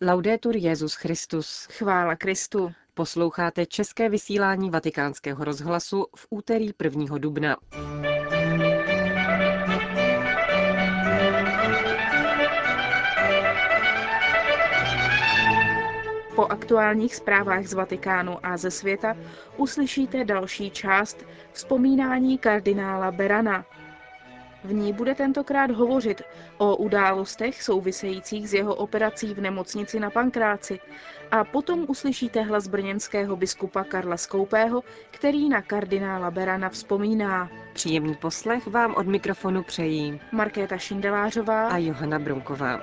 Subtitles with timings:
[0.00, 1.68] Laudetur Jezus Christus.
[1.70, 2.72] Chvála Kristu.
[2.94, 7.18] Posloucháte české vysílání Vatikánského rozhlasu v úterý 1.
[7.18, 7.56] dubna.
[16.34, 19.16] Po aktuálních zprávách z Vatikánu a ze světa
[19.56, 23.64] uslyšíte další část vzpomínání kardinála Berana.
[24.66, 26.22] V ní bude tentokrát hovořit
[26.58, 30.80] o událostech souvisejících s jeho operací v nemocnici na Pankráci
[31.30, 37.50] a potom uslyšíte hlas brněnského biskupa Karla Skoupého, který na kardinála Berana vzpomíná.
[37.72, 42.80] Příjemný poslech vám od mikrofonu přejí Markéta Šindelářová a Johana Brunková.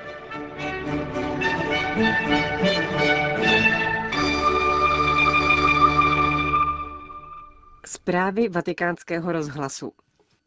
[7.85, 9.91] Zprávy vatikánského rozhlasu.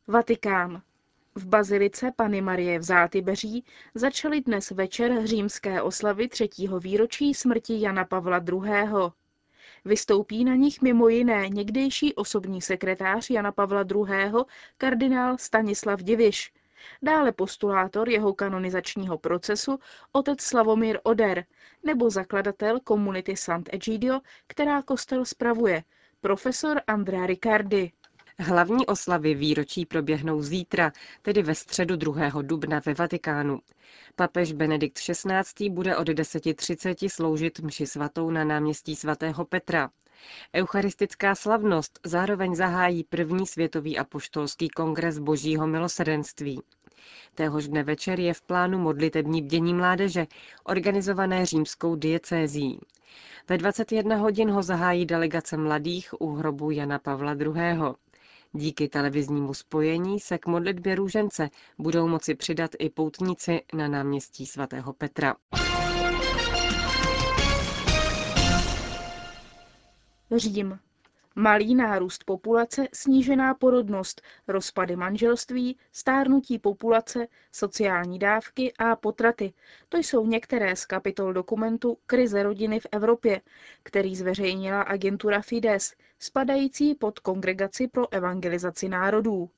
[0.09, 0.83] Vatikán.
[1.37, 3.65] V bazilice Pany Marie v Zátybeří
[3.95, 8.91] začaly dnes večer římské oslavy třetího výročí smrti Jana Pavla II.
[9.85, 14.45] Vystoupí na nich mimo jiné někdejší osobní sekretář Jana Pavla II.
[14.79, 16.53] kardinál Stanislav Diviš,
[17.03, 19.79] dále postulátor jeho kanonizačního procesu
[20.13, 21.45] otec Slavomír Oder
[21.83, 25.83] nebo zakladatel komunity Sant'Egidio, která kostel spravuje,
[26.21, 27.93] profesor Andrea Riccardi.
[28.39, 30.93] Hlavní oslavy výročí proběhnou zítra,
[31.23, 32.43] tedy ve středu 2.
[32.43, 33.61] dubna ve Vatikánu.
[34.17, 35.71] Papež Benedikt XVI.
[35.71, 39.91] bude od 10.30 sloužit mši svatou na náměstí svatého Petra.
[40.55, 46.63] Eucharistická slavnost zároveň zahájí první světový apoštolský kongres božího milosrdenství.
[47.35, 50.27] Téhož dne večer je v plánu modlitební bdění mládeže,
[50.65, 52.81] organizované římskou diecézí.
[53.49, 57.97] Ve 21 hodin ho zahájí delegace mladých u hrobu Jana Pavla II.
[58.57, 64.93] Díky televiznímu spojení se k modlitbě růžence budou moci přidat i poutníci na náměstí svatého
[64.93, 65.35] Petra.
[70.37, 70.79] Řím.
[71.39, 79.53] Malý nárůst populace, snížená porodnost, rozpady manželství, stárnutí populace, sociální dávky a potraty.
[79.89, 83.41] To jsou některé z kapitol dokumentu Krize rodiny v Evropě,
[83.83, 89.51] který zveřejnila agentura Fides, spadající pod Kongregaci pro evangelizaci národů.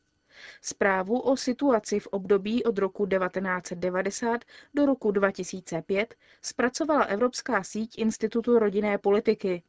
[0.63, 4.45] Zprávu o situaci v období od roku 1990
[4.75, 9.63] do roku 2005 zpracovala Evropská síť Institutu rodinné politiky.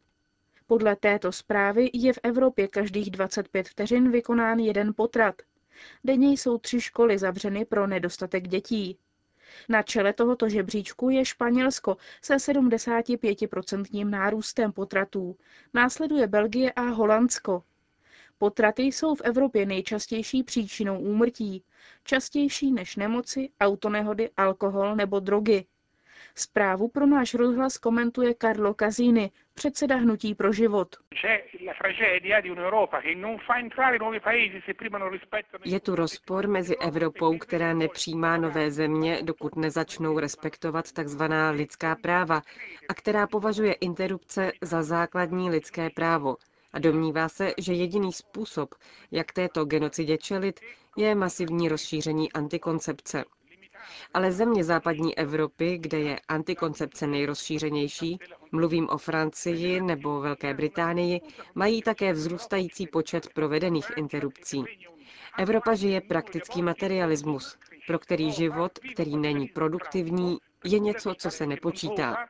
[0.70, 5.36] Podle této zprávy je v Evropě každých 25 vteřin vykonán jeden potrat.
[6.04, 8.98] Denně jsou tři školy zavřeny pro nedostatek dětí.
[9.70, 15.36] Na čele tohoto žebříčku je Španělsko se 75% nárůstem potratů.
[15.74, 17.64] Následuje Belgie a Holandsko.
[18.38, 21.64] Potraty jsou v Evropě nejčastější příčinou úmrtí,
[22.04, 25.66] častější než nemoci, autonehody, alkohol nebo drogy.
[26.36, 30.96] Zprávu pro náš rozhlas komentuje Carlo Casini, předseda Hnutí pro život.
[35.66, 41.22] Je tu rozpor mezi Evropou, která nepřijímá nové země, dokud nezačnou respektovat tzv.
[41.52, 42.42] lidská práva
[42.90, 46.36] a která považuje interrupce za základní lidské právo
[46.74, 48.76] a domnívá se, že jediný způsob,
[49.12, 50.60] jak této genocidě čelit,
[50.98, 53.24] je masivní rozšíření antikoncepce.
[54.14, 58.20] Ale země západní Evropy, kde je antikoncepce nejrozšířenější,
[58.52, 61.22] mluvím o Francii nebo Velké Británii,
[61.56, 64.64] mají také vzrůstající počet provedených interrupcí.
[65.40, 67.58] Evropa žije praktický materialismus,
[67.88, 72.28] pro který život, který není produktivní, je něco, co se nepočítá.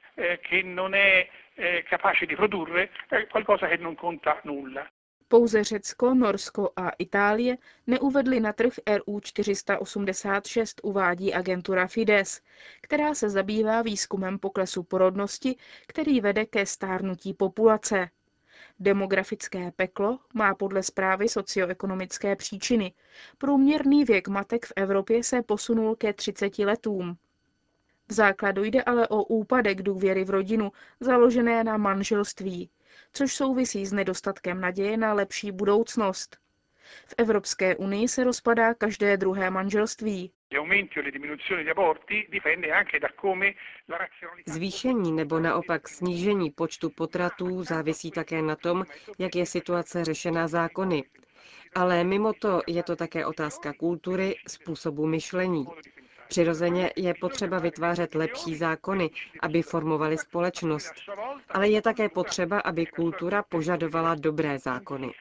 [5.31, 7.57] Pouze Řecko, Norsko a Itálie
[7.88, 12.41] neuvedly na trh RU 486, uvádí agentura Fides,
[12.81, 15.56] která se zabývá výzkumem poklesu porodnosti,
[15.88, 18.09] který vede ke stárnutí populace.
[18.79, 22.94] Demografické peklo má podle zprávy socioekonomické příčiny.
[23.38, 27.17] Průměrný věk matek v Evropě se posunul ke 30 letům.
[28.07, 32.70] V základu jde ale o úpadek důvěry v rodinu, založené na manželství
[33.14, 36.38] což souvisí s nedostatkem naděje na lepší budoucnost.
[37.08, 40.32] V Evropské unii se rozpadá každé druhé manželství.
[44.46, 48.85] Zvýšení nebo naopak snížení počtu potratů závisí také na tom,
[49.20, 51.03] jak je situace řešena zákony.
[51.76, 55.66] Ale mimo to je to také otázka kultury, způsobu myšlení.
[56.29, 59.09] Přirozeně je potřeba vytvářet lepší zákony,
[59.41, 60.93] aby formovali společnost.
[61.49, 65.11] Ale je také potřeba, aby kultura požadovala dobré zákony.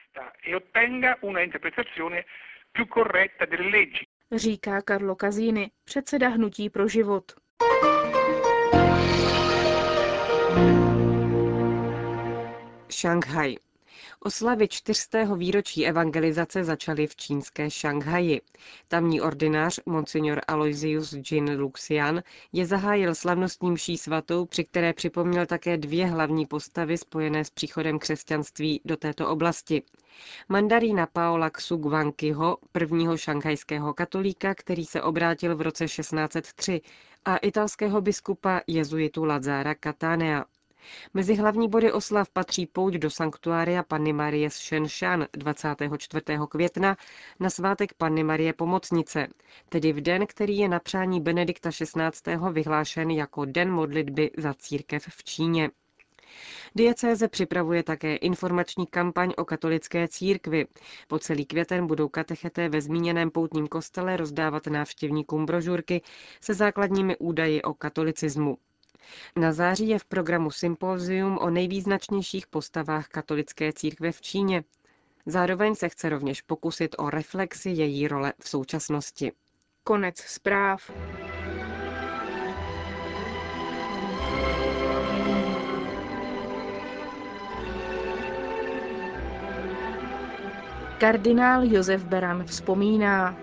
[4.35, 7.31] Říká Carlo Casini, předseda Hnutí pro život.
[12.89, 13.55] Šanghaj.
[14.21, 18.41] Oslavy čtyřstého výročí evangelizace začaly v čínské Šanghaji.
[18.87, 22.23] Tamní ordinář Monsignor Aloysius Jin Luxian
[22.53, 27.99] je zahájil slavnostní mší svatou, při které připomněl také dvě hlavní postavy spojené s příchodem
[27.99, 29.83] křesťanství do této oblasti.
[30.49, 36.81] Mandarína Paola Xugwankiho, prvního šanghajského katolíka, který se obrátil v roce 1603,
[37.25, 40.45] a italského biskupa jezuitu Lazara Catanea.
[41.13, 46.21] Mezi hlavní body oslav patří pouť do sanktuária Panny Marie z Shenshan 24.
[46.49, 46.97] května
[47.39, 49.27] na svátek Panny Marie Pomocnice,
[49.69, 52.37] tedy v den, který je na přání Benedikta XVI.
[52.51, 55.69] vyhlášen jako Den modlitby za církev v Číně.
[56.75, 60.65] Diecéze připravuje také informační kampaň o katolické církvi.
[61.07, 66.01] Po celý květen budou katecheté ve zmíněném poutním kostele rozdávat návštěvníkům brožurky
[66.41, 68.57] se základními údaji o katolicismu.
[69.35, 74.63] Na září je v programu sympózium o nejvýznačnějších postavách katolické církve v Číně.
[75.25, 79.31] Zároveň se chce rovněž pokusit o reflexi její role v současnosti.
[79.83, 80.91] Konec zpráv.
[90.99, 93.37] Kardinál Josef Beran vzpomíná.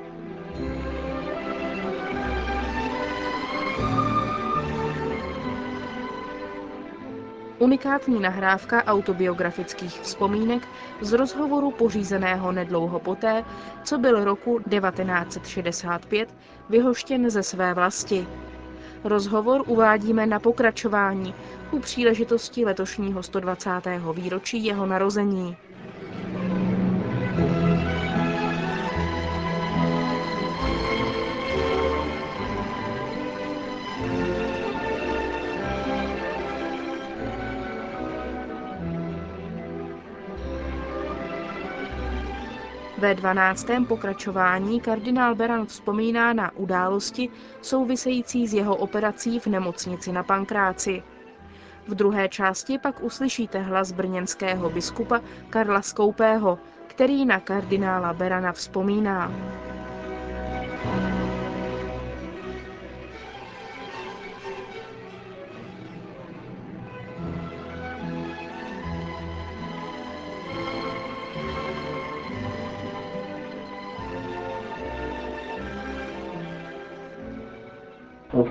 [7.58, 10.68] Unikátní nahrávka autobiografických vzpomínek
[11.00, 13.44] z rozhovoru pořízeného nedlouho poté,
[13.84, 16.34] co byl roku 1965
[16.68, 18.26] vyhoštěn ze své vlasti.
[19.04, 21.34] Rozhovor uvádíme na pokračování
[21.70, 23.70] u příležitosti letošního 120.
[24.14, 25.56] výročí jeho narození.
[43.06, 47.28] Ve dvanáctém pokračování kardinál Beran vzpomíná na události
[47.62, 51.02] související s jeho operací v nemocnici na Pankráci.
[51.88, 55.20] V druhé části pak uslyšíte hlas brněnského biskupa
[55.50, 59.32] Karla Skoupého, který na kardinála Berana vzpomíná.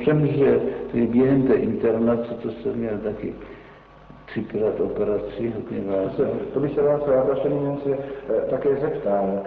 [0.06, 3.34] Že během té internace, to jsem měl taky
[4.26, 6.26] třikrát operaci, hodně vážně.
[6.54, 7.90] To bych se vás, vaše eminence,
[8.50, 9.44] také zeptal,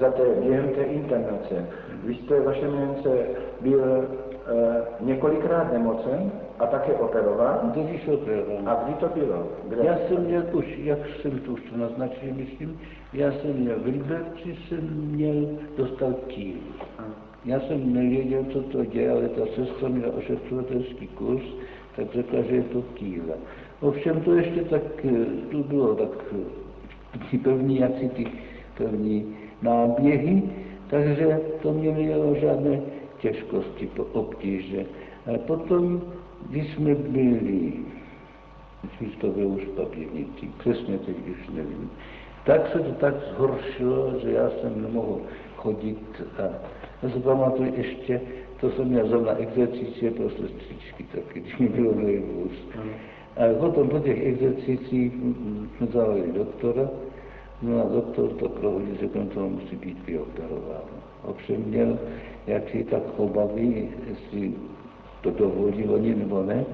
[0.00, 1.68] za té, během té internace,
[2.04, 3.26] vy jste, vaše eminence,
[3.60, 7.72] byl eh, několikrát nemocen a také operován?
[7.74, 8.68] Když operován.
[8.68, 9.48] A kdy to bylo?
[9.68, 9.84] Kde?
[9.84, 12.80] Já jsem měl už, jak jsem to už naznačil, myslím,
[13.12, 15.46] já jsem měl v Liberci, jsem měl,
[15.76, 16.56] dostal kýl.
[17.44, 21.42] Já jsem nevěděl, co to je, ale ta sestra měla ošetřovatelský kurz,
[21.96, 23.34] tak řekla, že je to kýle.
[23.80, 24.82] Ovšem to ještě tak,
[25.50, 26.08] to bylo tak
[27.30, 28.26] ty první, jak si ty
[28.76, 30.42] první náběhy,
[30.90, 32.80] takže to mě nemělo žádné
[33.20, 34.86] těžkosti, obtíže.
[35.34, 36.02] A potom,
[36.50, 37.72] když jsme byli,
[38.82, 41.90] myslím, to bylo už papírnici, přesně teď už nevím,
[42.44, 45.20] tak se to tak zhoršilo, že já jsem nemohl
[45.56, 46.42] chodit a
[47.02, 48.20] já si pamatuju ještě,
[48.60, 52.52] to jsem měl zrovna exercicie pro sestřičky taky, když mi bylo nejvůz.
[53.36, 55.12] A potom po těch exercicích
[55.76, 56.90] jsme zavolali doktora,
[57.62, 60.96] no a doktor to prohodil, že to musí být vyoperováno.
[61.24, 61.98] Ovšem měl
[62.46, 64.52] jaksi tak obavy, jestli
[65.22, 66.64] to dovolí oni nebo ne.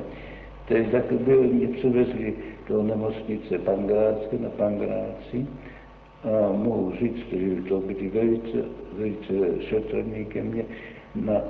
[0.68, 2.34] Teď tak byl, mě přivezli
[2.68, 5.46] do nemocnice Pangrácké na Pangráci
[6.24, 8.58] a mohu říct, že to byli velice,
[8.92, 10.64] velice šetrní ke mně.
[11.14, 11.42] Na,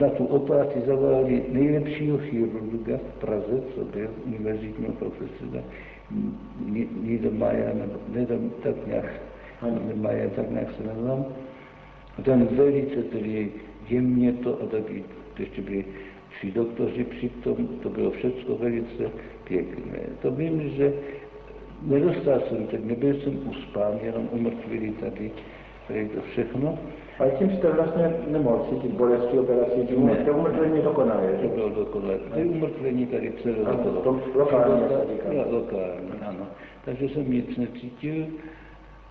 [0.00, 5.62] za tu operaci zavolali nejlepšího chirurga v Praze, co byl univerzitního profesora,
[7.02, 9.12] Niedermayer, nebo nedám, tak nějak,
[9.62, 11.24] Niedermayer, tak nějak se jmenoval.
[12.18, 13.52] A ten velice tedy
[13.88, 15.04] jemně to, a taky
[15.38, 15.84] ještě byli
[16.42, 19.10] tři doktoři přitom, to bylo všechno velice
[19.44, 19.98] pěkné.
[20.22, 20.92] To vím, že
[21.82, 25.30] nedostal jsem, tak nebyl jsem uspán, jenom umrtvili tady,
[25.88, 26.78] tady to všechno.
[27.18, 30.16] Ale tím jste vlastně nemohl cítit bolesti operací, tím ne.
[30.16, 31.32] to umrtvení dokonalé.
[31.42, 32.18] To bylo dokonalé.
[32.34, 34.82] Ty umrtvení tady celé ano, to, lokálně.
[35.50, 36.46] Lokálně, ano.
[36.84, 38.26] Takže jsem nic necítil.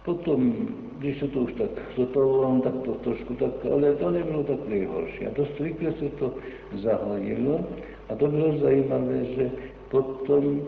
[0.05, 0.67] Potom,
[0.97, 5.27] když se to už tak zotovalo, tak to trošku tak, ale to nebylo tak nejhorší.
[5.27, 6.33] A dost rychle se to
[6.73, 7.59] zahodilo
[8.09, 9.51] a to bylo zajímavé, že
[9.89, 10.61] potom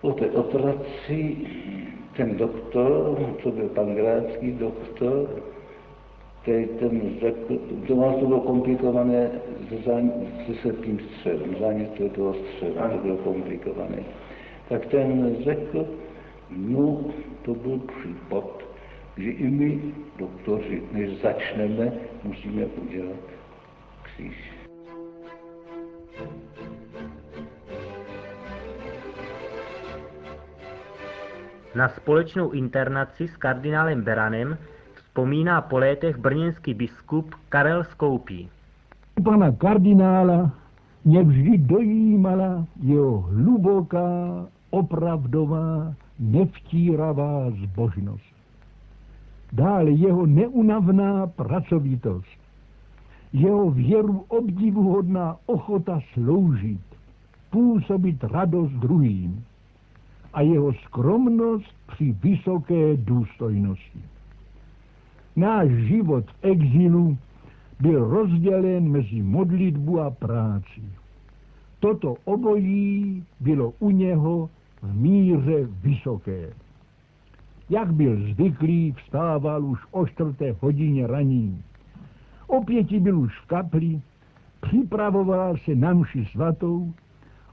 [0.00, 1.36] Po té operaci
[2.16, 5.28] ten doktor, to byl pan Grácký doktor,
[6.42, 9.30] který ten řekl, to vás to bylo komplikované
[10.46, 14.02] se, srpným střevem, zánět toho střeva, to bylo komplikované.
[14.68, 15.86] Tak ten řekl,
[16.50, 17.00] no
[17.44, 18.44] to byl případ,
[19.16, 21.92] že i my, doktoři, než začneme,
[22.24, 23.20] musíme udělat
[24.02, 24.52] kříž.
[31.74, 34.58] Na společnou internaci s kardinálem Beranem
[34.94, 38.50] vzpomíná po létech brněnský biskup Karel Skoupí.
[39.24, 40.50] Pana kardinála
[41.04, 48.34] mě vždy dojímala jeho hluboká, opravdová, nevtíravá zbožnost.
[49.52, 52.38] Dále jeho neunavná pracovitost,
[53.32, 56.80] jeho věru obdivuhodná ochota sloužit,
[57.50, 59.44] působit radost druhým
[60.32, 64.00] a jeho skromnost při vysoké důstojnosti.
[65.36, 67.16] Náš život v exilu
[67.80, 70.82] byl rozdělen mezi modlitbu a práci.
[71.80, 74.50] Toto obojí bylo u něho
[74.82, 76.52] v míře vysoké.
[77.70, 81.62] Jak byl zvyklý, vstával už o čtvrté hodině raní.
[82.46, 84.00] O pěti byl už v kapli,
[84.60, 86.92] připravoval se na mši svatou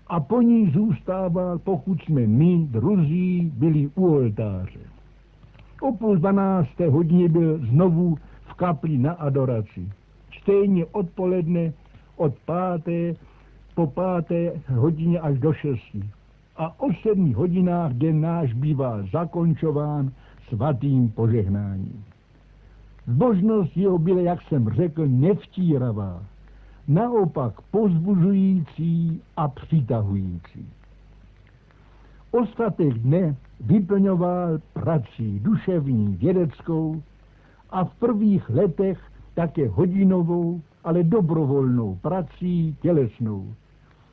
[0.07, 4.79] a po ní zůstával, pokud jsme my, druzí, byli u oltáře.
[5.81, 9.89] O půl dvanácté hodině byl znovu v kapli na adoraci.
[10.41, 11.73] Stejně odpoledne
[12.15, 13.15] od páté
[13.75, 16.09] po páté hodině až do šestí.
[16.57, 20.11] A o sedmi hodinách den náš bývá zakončován
[20.47, 22.05] svatým požehnáním.
[23.07, 26.23] Zbožnost jeho byla, jak jsem řekl, nevtíravá,
[26.87, 30.69] naopak pozbuzující a přitahující.
[32.31, 37.03] Ostatek dne vyplňoval prací duševní, vědeckou
[37.69, 38.99] a v prvních letech
[39.33, 43.53] také hodinovou, ale dobrovolnou prací tělesnou.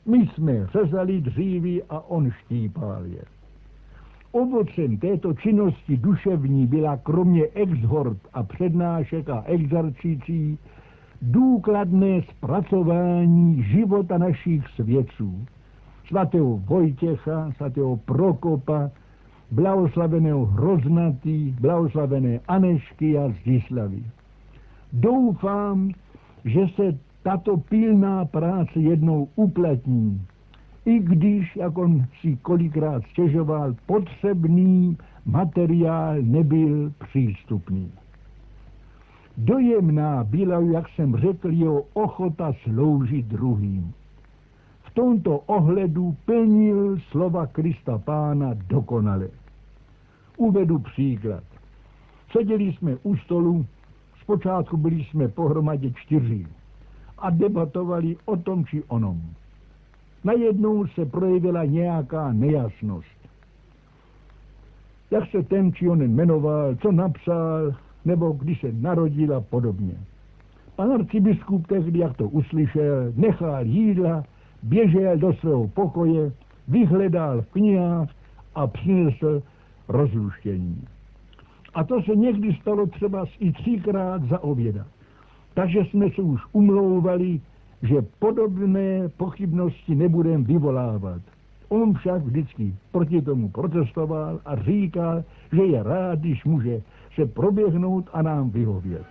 [0.06, 3.22] My jsme řezali dřívy a on štípal je.
[4.32, 10.58] Ovocem této činnosti duševní byla kromě exhort a přednášek a exercicí
[11.22, 15.46] důkladné zpracování života našich svědců.
[16.06, 18.90] Svatého Vojtěcha, svatého Prokopa,
[19.50, 24.02] blahoslaveného Hroznatý, blahoslavené Anešky a Zdislavy.
[24.92, 25.90] Doufám,
[26.44, 30.26] že se tato pilná práce jednou uplatní,
[30.84, 37.92] i když, jak on si kolikrát stěžoval, potřebný materiál nebyl přístupný.
[39.36, 43.92] Dojemná byla, jak jsem řekl, jeho ochota sloužit druhým.
[44.82, 49.28] V tomto ohledu plnil slova Krista Pána dokonale.
[50.36, 51.44] Uvedu příklad.
[52.32, 53.66] Seděli jsme u stolu,
[54.22, 56.46] zpočátku byli jsme pohromadě čtyři
[57.22, 59.20] a debatovali o tom či onom.
[60.24, 63.22] Najednou se projevila nějaká nejasnost.
[65.10, 67.74] Jak se ten či onen jmenoval, co napsal,
[68.04, 69.94] nebo když se narodil a podobně.
[70.76, 74.24] Pan arcibiskup tehdy, jak to uslyšel, nechal jídla,
[74.62, 76.32] běžel do svého pokoje,
[76.68, 78.08] vyhledal v knihách
[78.54, 79.42] a přinesl
[79.88, 80.84] rozluštění.
[81.74, 84.86] A to se někdy stalo třeba i třikrát za oběda.
[85.54, 87.40] Takže jsme se už umlouvali,
[87.82, 91.22] že podobné pochybnosti nebudeme vyvolávat.
[91.68, 96.82] On však vždycky proti tomu protestoval a říkal, že je rád, když může
[97.14, 99.06] se proběhnout a nám vyhovět.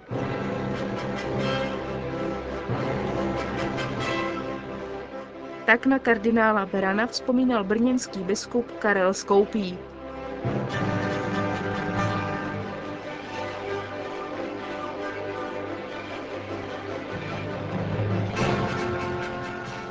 [5.66, 9.78] Tak na kardinála Berana vzpomínal brněnský biskup Karel Skoupí.